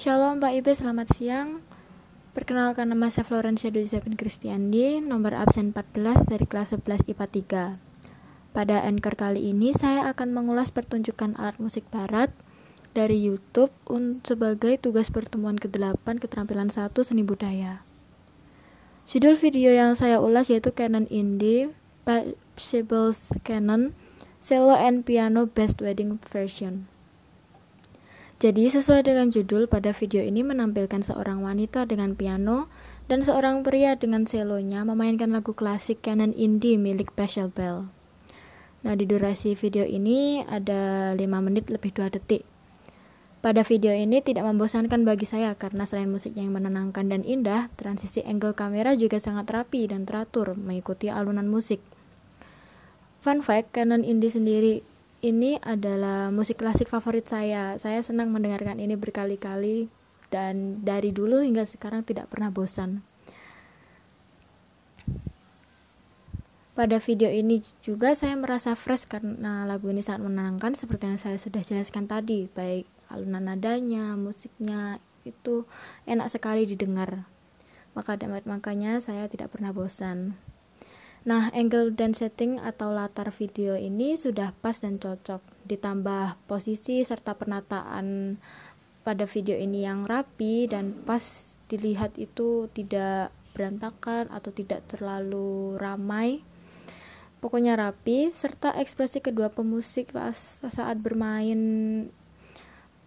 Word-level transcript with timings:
Shalom 0.00 0.40
Pak 0.40 0.56
Ibe, 0.56 0.72
selamat 0.72 1.12
siang. 1.12 1.60
Perkenalkan 2.32 2.88
nama 2.88 3.12
saya 3.12 3.20
Florencia 3.20 3.68
Josephine 3.68 4.16
Kristiandi, 4.16 4.96
nomor 5.04 5.36
absen 5.36 5.76
14 5.76 6.24
dari 6.24 6.48
kelas 6.48 6.72
11 6.72 7.04
IPA 7.04 7.76
3. 7.76 8.56
Pada 8.56 8.80
anchor 8.80 9.12
kali 9.12 9.52
ini 9.52 9.76
saya 9.76 10.08
akan 10.08 10.32
mengulas 10.32 10.72
pertunjukan 10.72 11.36
alat 11.36 11.60
musik 11.60 11.84
barat 11.92 12.32
dari 12.96 13.20
YouTube 13.20 13.76
sebagai 14.24 14.80
tugas 14.80 15.12
pertemuan 15.12 15.60
ke-8 15.60 16.16
keterampilan 16.16 16.72
1 16.72 16.96
seni 17.04 17.20
budaya. 17.20 17.84
Judul 19.04 19.36
video 19.36 19.68
yang 19.68 19.92
saya 19.92 20.16
ulas 20.16 20.48
yaitu 20.48 20.72
Canon 20.72 21.12
Indie, 21.12 21.76
Possibles 22.08 23.36
Canon, 23.44 23.92
Cello 24.40 24.72
and 24.72 25.04
Piano 25.04 25.44
Best 25.44 25.84
Wedding 25.84 26.16
Version. 26.32 26.88
Jadi 28.40 28.72
sesuai 28.72 29.04
dengan 29.04 29.28
judul, 29.28 29.68
pada 29.68 29.92
video 29.92 30.24
ini 30.24 30.40
menampilkan 30.40 31.04
seorang 31.04 31.44
wanita 31.44 31.84
dengan 31.84 32.16
piano 32.16 32.72
dan 33.04 33.20
seorang 33.20 33.60
pria 33.60 34.00
dengan 34.00 34.24
selonya 34.24 34.80
memainkan 34.80 35.28
lagu 35.28 35.52
klasik 35.52 36.00
canon 36.00 36.32
indie 36.32 36.80
milik 36.80 37.12
Special 37.12 37.52
Bell. 37.52 37.92
Nah, 38.80 38.96
di 38.96 39.04
durasi 39.04 39.52
video 39.52 39.84
ini 39.84 40.40
ada 40.48 41.12
5 41.12 41.20
menit 41.20 41.68
lebih 41.68 41.92
2 41.92 42.16
detik. 42.16 42.48
Pada 43.44 43.60
video 43.60 43.92
ini 43.92 44.24
tidak 44.24 44.48
membosankan 44.48 45.04
bagi 45.04 45.28
saya 45.28 45.52
karena 45.52 45.84
selain 45.84 46.08
musiknya 46.08 46.40
yang 46.40 46.56
menenangkan 46.56 47.12
dan 47.12 47.20
indah, 47.28 47.68
transisi 47.76 48.24
angle 48.24 48.56
kamera 48.56 48.96
juga 48.96 49.20
sangat 49.20 49.52
rapi 49.52 49.84
dan 49.84 50.08
teratur 50.08 50.56
mengikuti 50.56 51.12
alunan 51.12 51.44
musik. 51.44 51.84
Fun 53.20 53.44
fact, 53.44 53.76
Canon 53.76 54.00
Indie 54.00 54.32
sendiri 54.32 54.80
ini 55.20 55.60
adalah 55.60 56.32
musik 56.32 56.60
klasik 56.60 56.88
favorit 56.88 57.28
saya. 57.28 57.76
Saya 57.76 58.00
senang 58.00 58.32
mendengarkan 58.32 58.80
ini 58.80 58.96
berkali-kali 58.96 59.92
dan 60.32 60.80
dari 60.80 61.12
dulu 61.12 61.44
hingga 61.44 61.68
sekarang 61.68 62.04
tidak 62.04 62.32
pernah 62.32 62.48
bosan. 62.48 63.04
Pada 66.72 66.96
video 66.96 67.28
ini 67.28 67.60
juga 67.84 68.16
saya 68.16 68.32
merasa 68.40 68.72
fresh 68.72 69.04
karena 69.04 69.68
lagu 69.68 69.92
ini 69.92 70.00
sangat 70.00 70.24
menenangkan 70.24 70.72
seperti 70.72 71.12
yang 71.12 71.20
saya 71.20 71.36
sudah 71.36 71.60
jelaskan 71.60 72.08
tadi, 72.08 72.48
baik 72.56 72.88
alunan 73.12 73.52
nadanya, 73.52 74.16
musiknya 74.16 74.96
itu 75.28 75.68
enak 76.08 76.32
sekali 76.32 76.64
didengar. 76.64 77.28
Maka 77.92 78.16
makanya 78.48 78.96
saya 79.02 79.28
tidak 79.28 79.52
pernah 79.52 79.76
bosan. 79.76 80.40
Nah, 81.20 81.52
angle 81.52 81.92
dan 81.92 82.16
setting 82.16 82.56
atau 82.56 82.96
latar 82.96 83.28
video 83.28 83.76
ini 83.76 84.16
sudah 84.16 84.56
pas 84.64 84.80
dan 84.80 84.96
cocok. 84.96 85.44
Ditambah 85.68 86.40
posisi 86.48 87.04
serta 87.04 87.36
penataan 87.36 88.40
pada 89.04 89.28
video 89.28 89.56
ini 89.56 89.84
yang 89.84 90.08
rapi 90.08 90.64
dan 90.64 90.96
pas 91.04 91.20
dilihat 91.68 92.16
itu 92.16 92.72
tidak 92.72 93.36
berantakan 93.52 94.32
atau 94.32 94.48
tidak 94.48 94.80
terlalu 94.88 95.76
ramai. 95.76 96.40
Pokoknya 97.40 97.76
rapi 97.76 98.32
serta 98.32 98.76
ekspresi 98.76 99.20
kedua 99.20 99.52
pemusik 99.52 100.12
pas 100.12 100.36
saat 100.60 101.00
bermain 101.00 101.60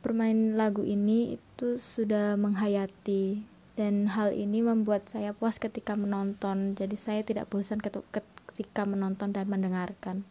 bermain 0.03 0.57
lagu 0.57 0.83
ini 0.83 1.37
itu 1.37 1.79
sudah 1.79 2.35
menghayati 2.35 3.52
dan 3.73 4.13
hal 4.13 4.29
ini 4.33 4.61
membuat 4.61 5.09
saya 5.09 5.33
puas 5.33 5.57
ketika 5.57 5.97
menonton. 5.97 6.77
Jadi 6.77 6.93
saya 6.93 7.21
tidak 7.25 7.49
bosan 7.49 7.81
ketika 7.81 8.83
menonton 8.85 9.33
dan 9.33 9.49
mendengarkan. 9.49 10.25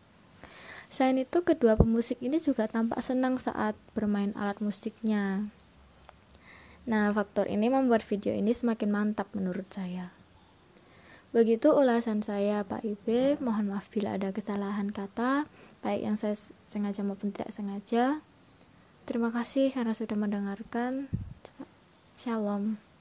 Selain 0.92 1.16
itu 1.16 1.40
kedua 1.40 1.74
pemusik 1.74 2.20
ini 2.20 2.36
juga 2.36 2.68
tampak 2.68 3.00
senang 3.00 3.40
saat 3.40 3.74
bermain 3.96 4.36
alat 4.36 4.60
musiknya. 4.60 5.48
Nah 6.84 7.08
faktor 7.10 7.48
ini 7.48 7.72
membuat 7.72 8.04
video 8.04 8.36
ini 8.36 8.52
semakin 8.52 8.92
mantap 8.92 9.32
menurut 9.32 9.66
saya. 9.72 10.12
Begitu 11.32 11.72
ulasan 11.72 12.20
saya 12.20 12.60
Pak 12.60 12.84
Ibe. 12.84 13.40
Mohon 13.40 13.72
maaf 13.72 13.88
bila 13.88 14.20
ada 14.20 14.36
kesalahan 14.36 14.92
kata 14.92 15.48
baik 15.80 16.00
yang 16.04 16.14
saya 16.20 16.36
sengaja 16.68 17.00
maupun 17.00 17.32
tidak 17.32 17.50
sengaja. 17.50 18.20
Terima 19.08 19.32
kasih 19.32 19.72
karena 19.72 19.96
sudah 19.96 20.14
mendengarkan. 20.14 21.08
Shalom 22.20 22.91